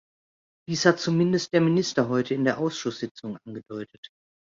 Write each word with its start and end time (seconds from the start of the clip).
Dies 0.67 0.85
hat 0.85 0.99
zumindest 0.99 1.53
der 1.53 1.61
Minister 1.61 2.09
heute 2.09 2.33
in 2.33 2.43
der 2.43 2.57
Ausschusssitzung 2.57 3.37
angedeutet. 3.45 4.09